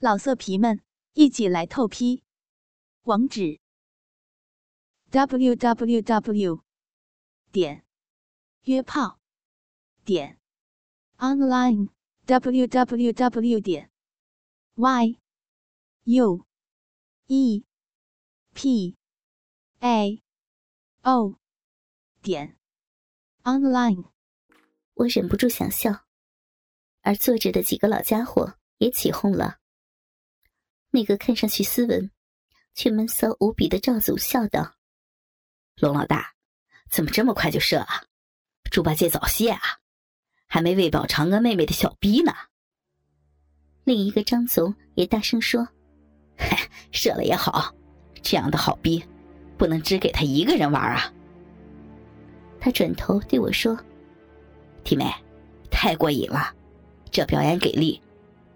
[0.00, 0.80] 老色皮们，
[1.14, 2.22] 一起来透批！
[3.02, 3.58] 网址
[5.10, 6.62] ：w w w
[7.50, 7.84] 点
[8.62, 9.18] 约炮
[10.04, 10.38] 点
[11.16, 11.88] online
[12.26, 13.90] w w w 点
[14.76, 15.18] y
[16.04, 16.46] u
[17.26, 17.64] e
[18.54, 18.96] p
[19.80, 20.22] a
[21.02, 21.40] o
[22.22, 22.56] 点
[23.42, 24.04] online。
[24.94, 26.04] 我忍不住想笑，
[27.00, 29.58] 而坐着的几个老家伙也起哄了。
[30.90, 32.10] 那个看上去斯文，
[32.74, 34.74] 却闷骚无比的赵总笑道
[35.76, 36.34] ：“龙老大，
[36.90, 37.88] 怎么这么快就射了？
[38.70, 39.60] 猪八戒早泄啊，
[40.46, 42.32] 还没喂饱嫦娥妹妹的小逼呢。”
[43.84, 45.68] 另一个张总也大声说
[46.36, 46.56] ：“嘿，
[46.90, 47.74] 射了也好，
[48.22, 49.04] 这样的好逼，
[49.56, 51.12] 不能只给他一个人玩啊。”
[52.60, 53.78] 他转头对我说
[54.84, 55.04] ：“弟妹，
[55.70, 56.54] 太过瘾了，
[57.10, 58.02] 这表演给力，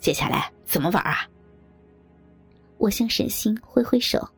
[0.00, 1.28] 接下来怎么玩啊？”
[2.78, 4.28] 我向沈星挥挥手，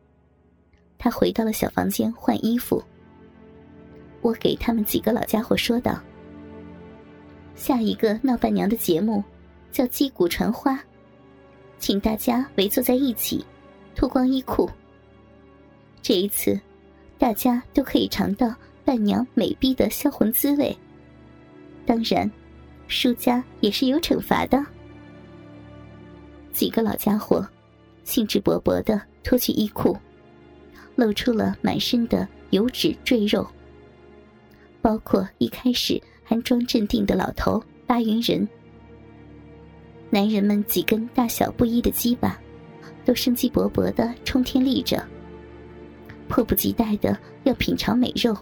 [0.97, 2.81] 他回到了小房间换衣服。
[4.21, 5.99] 我给他们几个老家伙说道
[7.55, 9.23] ：“下一个闹伴娘的节目
[9.71, 10.79] 叫击鼓传花，
[11.79, 13.45] 请大家围坐在一起，
[13.95, 14.69] 脱光衣裤。
[16.01, 16.59] 这一次，
[17.17, 20.75] 大家都可以尝到伴娘美逼的销魂滋味。
[21.85, 22.29] 当然，
[22.87, 24.65] 输家也是有惩罚的。”
[26.53, 27.45] 几个老家伙。
[28.09, 29.95] 兴致勃勃的脱去衣裤，
[30.95, 33.47] 露出了满身的油脂赘肉，
[34.81, 38.49] 包括一开始还装镇定的老头八云人。
[40.09, 42.35] 男人们几根大小不一的鸡巴，
[43.05, 45.07] 都生机勃勃的冲天立着，
[46.27, 48.35] 迫不及待的要品尝美肉。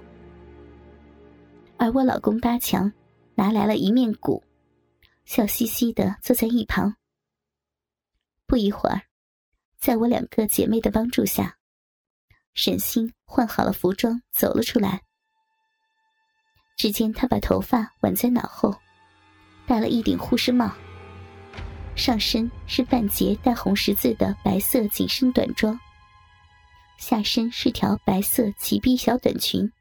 [1.75, 2.89] 而我老公八强
[3.35, 4.41] 拿来了一面鼓，
[5.25, 6.95] 笑嘻嘻的坐在一旁。
[8.45, 9.06] 不一会儿。
[9.79, 11.57] 在我两个姐妹的帮助下，
[12.53, 15.01] 沈星换好了服装，走了出来。
[16.75, 18.75] 只见她把头发挽在脑后，
[19.65, 20.71] 戴了一顶护士帽，
[21.95, 25.79] 上身是半截带红十字的白色紧身短装，
[26.97, 29.71] 下身是条白色齐臂小短裙，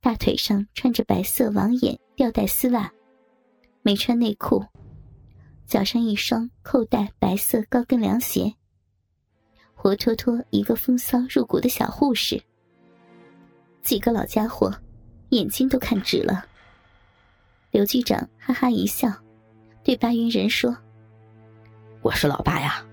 [0.00, 2.92] 大腿上穿着白色网眼吊带丝袜，
[3.82, 4.64] 没穿内裤。
[5.66, 8.54] 脚上一双扣带白色高跟凉鞋，
[9.74, 12.40] 活脱脱一个风骚入骨的小护士。
[13.82, 14.72] 几个老家伙
[15.30, 16.46] 眼睛都看直了。
[17.72, 19.12] 刘局长哈哈一笑，
[19.82, 20.76] 对白云人说
[22.00, 22.84] ：“我说老爸呀，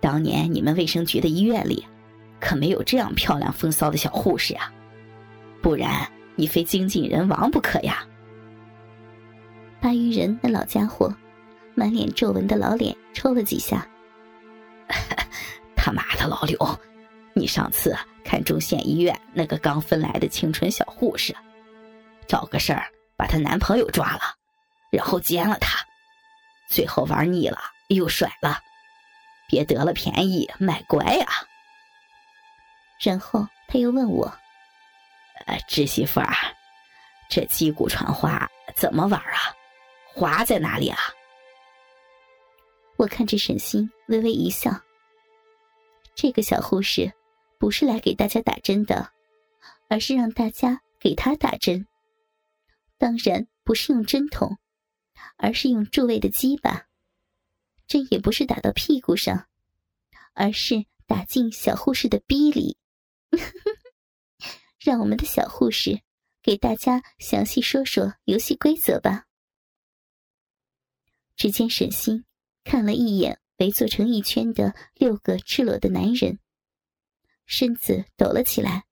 [0.00, 1.86] 当年你们卫生局的医院里，
[2.40, 4.72] 可没有这样漂亮风骚的小护士呀，
[5.62, 8.04] 不然你非精尽人亡不可呀。”
[9.80, 11.14] 白云人那老家伙。
[11.82, 13.84] 满脸皱纹的老脸抽了几下。
[15.74, 16.56] 他妈的老刘，
[17.34, 17.92] 你上次
[18.24, 21.34] 看中县医院那个刚分来的清纯小护士，
[22.28, 24.20] 找个事儿把她男朋友抓了，
[24.92, 25.84] 然后奸了她，
[26.68, 28.60] 最后玩腻了又甩了，
[29.48, 31.26] 别得了便宜卖乖呀。
[33.00, 34.32] 然后他又问我
[35.46, 36.32] ：“呃，侄媳妇儿，
[37.28, 39.50] 这击鼓传花怎么玩啊？
[40.14, 40.96] 花在哪里啊？”
[42.96, 44.70] 我看着沈星，微微一笑。
[46.14, 47.12] 这个小护士
[47.58, 49.12] 不是来给大家打针的，
[49.88, 51.86] 而是让大家给她打针。
[52.98, 54.58] 当然不是用针筒，
[55.36, 56.86] 而是用助位的鸡巴。
[57.88, 59.48] 针也不是打到屁股上，
[60.34, 62.76] 而是打进小护士的逼里。
[64.78, 66.02] 让我们的小护士
[66.42, 69.26] 给大家详细说说游戏规则吧。
[71.36, 72.24] 只见沈星。
[72.64, 76.38] 看了一眼围坐成一圈的六个赤裸的男人，
[77.46, 78.84] 身子抖了起来，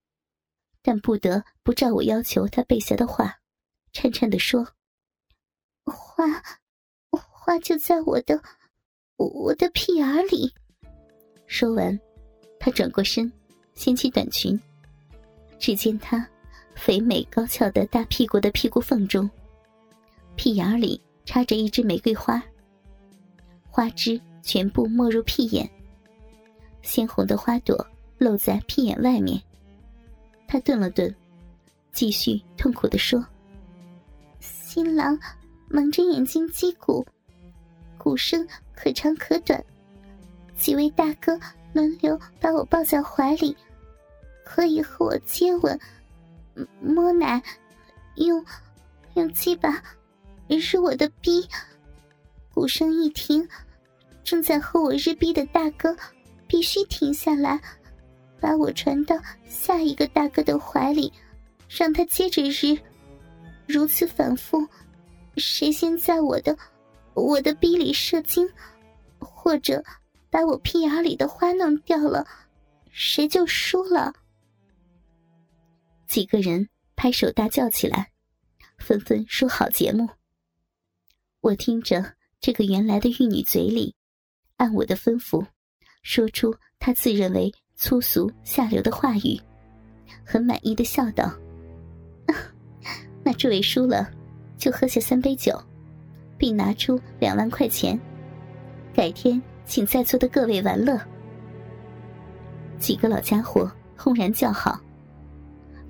[0.82, 3.40] 但不得不照我要求他背下的话，
[3.92, 4.66] 颤颤的说
[5.84, 6.42] ：“花，
[7.10, 8.42] 花就在我的
[9.16, 10.52] 我的屁眼里。”
[11.46, 11.98] 说完，
[12.58, 13.32] 他转过身，
[13.74, 14.60] 掀起短裙，
[15.58, 16.28] 只见他
[16.74, 19.28] 肥美高翘的大屁股的屁股缝中，
[20.36, 22.42] 屁眼里插着一支玫瑰花。
[23.70, 25.70] 花枝全部没入屁眼，
[26.82, 27.86] 鲜红的花朵
[28.18, 29.40] 露在屁眼外面。
[30.46, 31.14] 他顿了顿，
[31.92, 33.24] 继续痛苦的说
[34.40, 35.18] ：“新郎
[35.68, 37.06] 蒙着眼睛击鼓，
[37.96, 39.64] 鼓声可长可短。
[40.56, 41.38] 几位大哥
[41.72, 43.56] 轮流把我抱在怀里，
[44.44, 45.78] 可以和我接吻、
[46.82, 47.40] 摸奶，
[48.16, 48.44] 用
[49.14, 49.80] 用鸡巴
[50.60, 51.48] 是我的逼。”
[52.60, 53.48] 鼓声一停，
[54.22, 55.96] 正在和我日逼的大哥
[56.46, 57.58] 必须停下来，
[58.38, 59.16] 把我传到
[59.46, 61.10] 下一个大哥的怀里，
[61.70, 62.78] 让他接着日。
[63.66, 64.58] 如此反复，
[65.38, 66.54] 谁先在我的
[67.14, 68.46] 我的逼里射精，
[69.18, 69.82] 或者
[70.28, 72.26] 把我屁眼里的花弄掉了，
[72.90, 74.12] 谁就输了。
[76.06, 78.10] 几个人拍手大叫起来，
[78.76, 80.06] 纷纷说好节目。
[81.40, 83.94] 我听着这个原来的玉女嘴里，
[84.56, 85.44] 按我的吩咐，
[86.02, 89.38] 说出她自认为粗俗下流的话语，
[90.24, 91.30] 很满意的笑道。
[93.22, 94.10] 那这位输了，
[94.56, 95.62] 就喝下三杯酒，
[96.38, 98.00] 并拿出两万块钱，
[98.94, 100.98] 改天请在座的各位玩乐。
[102.78, 104.80] 几个老家伙轰然叫好，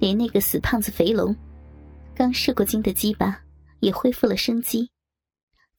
[0.00, 1.34] 连那个死胖子肥龙，
[2.12, 3.40] 刚射过精的鸡巴
[3.78, 4.90] 也恢复了生机，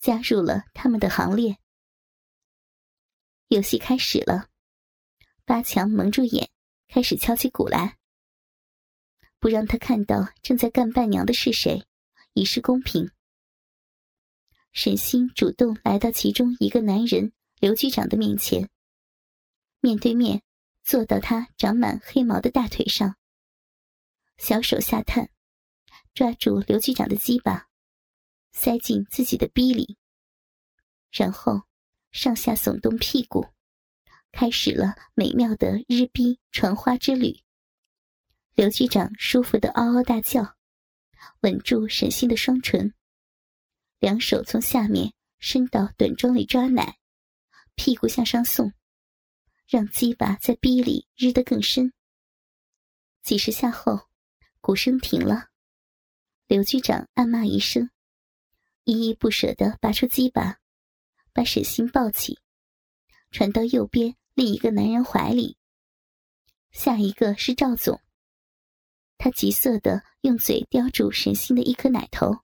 [0.01, 1.57] 加入了他们的行列。
[3.47, 4.49] 游戏开始了，
[5.45, 6.49] 八强蒙住眼，
[6.87, 7.97] 开始敲起鼓来。
[9.39, 11.85] 不让他看到正在干伴娘的是谁，
[12.33, 13.11] 以示公平。
[14.71, 18.69] 沈星主动来到其中一个男人刘局长的面前，
[19.81, 20.41] 面对面
[20.83, 23.17] 坐到他长满黑毛的大腿上，
[24.37, 25.29] 小手下探，
[26.13, 27.67] 抓住刘局长的鸡巴，
[28.51, 29.97] 塞进自己的逼里，
[31.11, 31.63] 然后
[32.11, 33.47] 上下耸动屁股，
[34.31, 37.41] 开始了美妙的日逼传花之旅。
[38.53, 40.57] 刘局长舒服的嗷嗷大叫，
[41.41, 42.93] 吻住沈星的双唇，
[43.99, 46.97] 两手从下面伸到短装里抓奶，
[47.75, 48.73] 屁股向上送，
[49.67, 51.93] 让鸡巴在逼里日得更深。
[53.23, 54.09] 几十下后，
[54.59, 55.49] 鼓声停了，
[56.47, 57.89] 刘局长暗骂一声，
[58.83, 60.59] 依依不舍地拔出鸡巴，
[61.33, 62.39] 把沈星抱起，
[63.31, 65.57] 传到右边另一个男人怀里。
[66.71, 68.01] 下一个是赵总。
[69.17, 72.39] 他急色的用嘴叼住沈星的一颗奶头，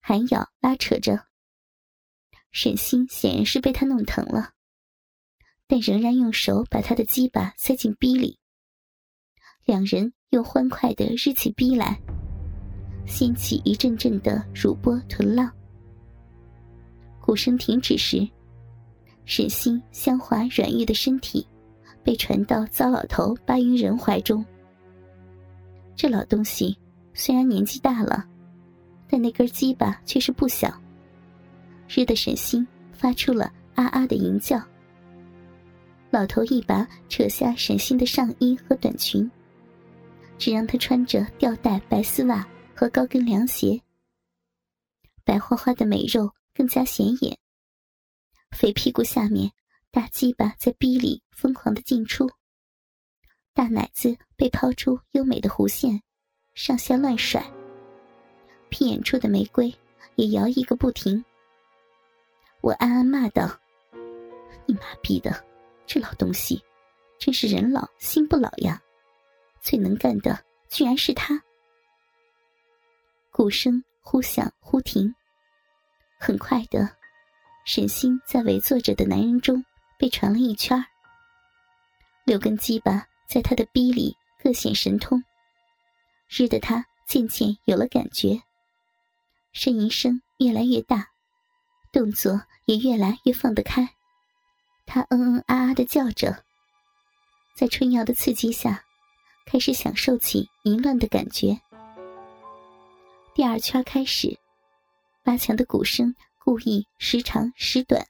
[0.00, 1.26] 含咬拉扯着。
[2.52, 4.54] 沈星显然是被他弄疼了，
[5.66, 8.38] 但仍然用手把他的鸡巴塞进逼里。
[9.64, 12.00] 两人又欢快的日起逼来，
[13.08, 15.50] 掀起一阵阵的乳波臀浪。
[17.20, 18.28] 鼓声停止时，
[19.24, 21.46] 沈星香滑软玉的身体
[22.04, 24.44] 被传到糟老头八云人怀中。
[25.96, 26.78] 这老东西
[27.12, 28.24] 虽然年纪大了，
[29.08, 30.72] 但那根鸡巴却是不小。
[31.88, 34.62] 日的沈星发出了啊啊的吟叫。
[36.10, 39.30] 老头一把扯下沈星的上衣和短裙，
[40.38, 42.46] 只让她穿着吊带白丝袜
[42.78, 43.82] 和高跟凉鞋。
[45.24, 47.36] 白花花的美肉更加显眼。
[48.52, 49.50] 肥屁股下面，
[49.90, 52.30] 大鸡巴在逼里疯狂的进出。
[53.52, 56.00] 大奶子被抛出优美的弧线，
[56.54, 57.44] 上下乱甩。
[58.68, 59.74] 屁眼处的玫瑰
[60.14, 61.24] 也摇曳个不停。
[62.60, 63.58] 我暗暗骂道
[64.66, 65.44] ：“你妈逼的，
[65.84, 66.62] 这老东西，
[67.18, 68.80] 真是人老心不老呀！
[69.60, 70.38] 最能干的
[70.68, 71.42] 居然是他。”
[73.38, 75.14] 鼓声忽响忽停。
[76.18, 76.90] 很快的，
[77.64, 79.64] 沈星在围坐着的男人中
[79.96, 80.84] 被传了一圈
[82.24, 83.06] 六根鸡巴。
[83.28, 85.22] 在他的逼里各显神通，
[86.28, 88.42] 日的他渐渐有了感觉，
[89.54, 91.06] 呻吟声越来越大，
[91.92, 93.88] 动作也越来越放得开。
[94.84, 96.42] 他嗯嗯啊啊的叫着，
[97.54, 98.82] 在春瑶的刺激下，
[99.46, 101.60] 开始享受起淫乱的感觉。
[103.38, 104.36] 第二圈开始，
[105.22, 108.04] 八强的鼓声故意时长时短，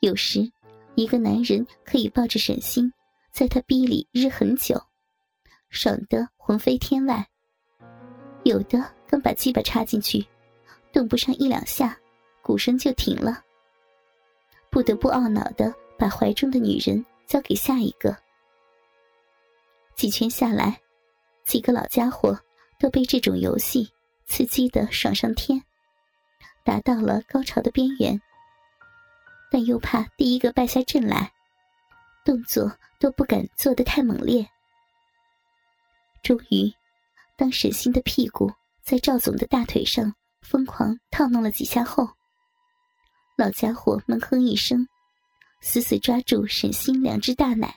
[0.00, 0.50] 有时
[0.94, 2.90] 一个男人可以抱着沈星。
[3.30, 4.82] 在他逼里日很久，
[5.68, 7.28] 爽得魂飞天外。
[8.44, 10.26] 有的刚把鸡巴插进去，
[10.94, 11.94] 动不上一两下，
[12.40, 13.44] 鼓声就停了。
[14.70, 18.16] 不得不懊恼的把怀中的女人交给下一个。
[19.94, 20.80] 几圈下来，
[21.44, 22.34] 几个老家伙
[22.78, 23.86] 都被这种游戏
[24.26, 25.62] 刺激的爽上天，
[26.64, 28.20] 达到了高潮的边缘，
[29.50, 31.32] 但又怕第一个败下阵来。
[32.24, 34.46] 动作都不敢做得太猛烈。
[36.22, 36.72] 终于，
[37.36, 38.52] 当沈星的屁股
[38.82, 42.08] 在赵总的大腿上疯狂套弄了几下后，
[43.36, 44.88] 老家伙闷哼一声，
[45.60, 47.76] 死死抓住沈星两只大奶，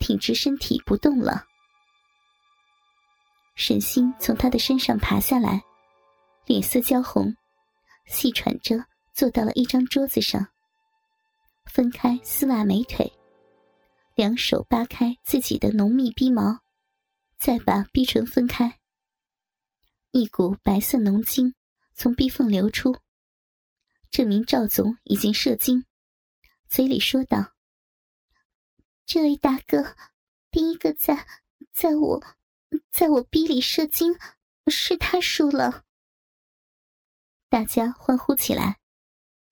[0.00, 1.46] 挺直身体不动了。
[3.64, 5.62] 沈星从他的身上爬下来，
[6.46, 7.32] 脸色焦红，
[8.06, 10.48] 细喘着坐到了一张桌子上，
[11.66, 13.12] 分开丝袜美腿，
[14.16, 16.58] 两手扒开自己的浓密逼毛，
[17.38, 18.80] 再把逼唇分开。
[20.10, 21.54] 一股白色浓精
[21.94, 22.96] 从逼缝流出，
[24.10, 25.84] 证明赵总已经射精，
[26.68, 27.52] 嘴里说道
[29.06, 29.94] ：“这位大哥，
[30.50, 31.24] 第一个在
[31.72, 32.20] 在我
[32.90, 34.16] 在我逼里射精，
[34.66, 35.84] 是他输了。”
[37.48, 38.78] 大家欢呼起来。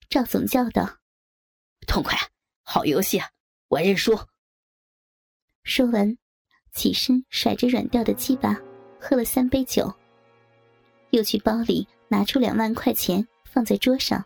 [0.09, 0.97] 赵总叫道
[1.87, 2.17] ：“痛快，
[2.63, 3.29] 好游戏啊，
[3.67, 4.19] 我认输。”
[5.63, 6.17] 说完，
[6.73, 8.59] 起身甩着软掉的鸡巴，
[8.99, 9.93] 喝了三杯酒。
[11.11, 14.25] 又去包里拿出两万块钱放在桌上。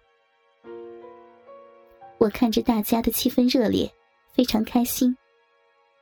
[2.20, 3.92] 我看着大家的气氛热烈，
[4.34, 5.18] 非常开心，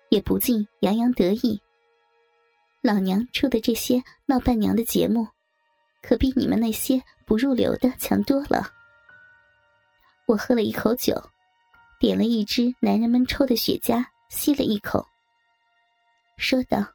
[0.10, 1.63] 也不禁洋洋得意。
[2.84, 5.26] 老娘出的这些闹伴娘的节目，
[6.02, 8.70] 可比你们那些不入流的强多了。
[10.26, 11.16] 我喝了一口酒，
[11.98, 15.08] 点了一支男人们抽的雪茄，吸了一口，
[16.36, 16.86] 说道：“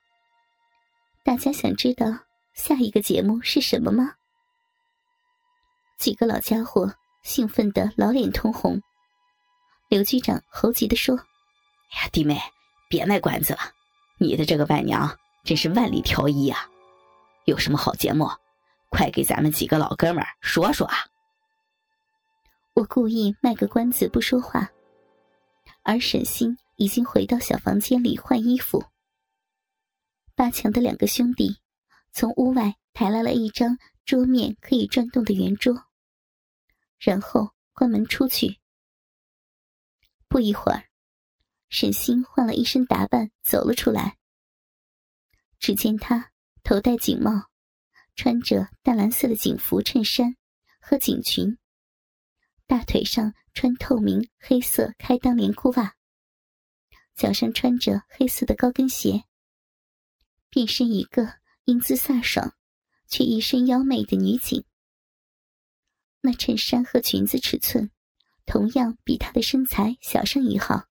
[1.25, 2.07] 大家想知道？”
[2.53, 4.13] 下一个节目是什么吗？
[5.97, 6.93] 几个老家伙
[7.23, 8.79] 兴奋的老脸通红。
[9.89, 11.17] 刘局长猴急的说
[11.97, 12.39] ：“哎呀，弟妹，
[12.91, 13.61] 别卖关子了，
[14.19, 15.19] 你的这个伴娘
[15.49, 16.69] 真是万里挑一啊！
[17.47, 18.29] 有什么好节目，
[18.91, 20.95] 快给咱们几个老哥们说说啊！”
[22.77, 24.71] 我故意卖个关子不说话，
[25.85, 28.85] 而沈星已经回到小房间里换衣服。
[30.35, 31.57] 八强的两个兄弟。
[32.13, 35.87] 从屋外抬来了一张桌面可以转动的圆桌，
[36.99, 38.59] 然后关门出去。
[40.29, 40.85] 不一会儿，
[41.71, 44.18] 沈星换了一身打扮走了出来。
[45.59, 46.31] 只见他
[46.63, 47.49] 头戴锦帽，
[48.15, 50.37] 穿着淡蓝色的警服衬衫
[50.81, 51.59] 和锦裙，
[52.67, 55.95] 大腿上穿透明黑色开裆连裤袜，
[57.15, 59.25] 脚上穿着黑色的高跟鞋，
[60.51, 61.39] 变身一个。
[61.69, 62.55] 英姿飒爽，
[63.09, 64.65] 却一身妖媚的女警。
[66.23, 67.91] 那衬衫和裙子尺寸，
[68.47, 70.83] 同样比她的身材小上一号，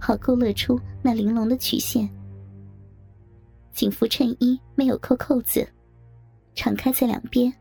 [0.00, 2.17] 好勾勒出那玲珑的曲线。
[3.78, 5.64] 警服衬衣没有扣扣子，
[6.56, 7.52] 敞开在两边，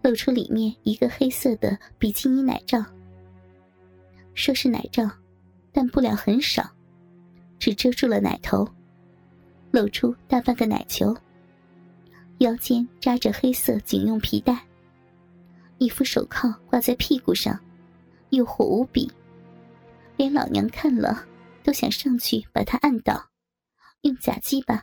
[0.00, 2.82] 露出里面一个黑色的比基尼奶罩。
[4.32, 5.06] 说是奶罩，
[5.70, 6.66] 但布料很少，
[7.58, 8.66] 只遮住了奶头。
[9.70, 11.14] 露出大半个奶球，
[12.38, 14.66] 腰间扎着黑色警用皮带，
[15.76, 17.60] 一副手铐挂在屁股上，
[18.30, 19.12] 诱惑无比，
[20.16, 21.22] 连老娘看了
[21.62, 23.28] 都想上去把他按倒，
[24.00, 24.82] 用假鸡巴